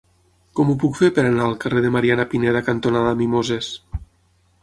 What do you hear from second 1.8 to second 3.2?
Mariana Pineda cantonada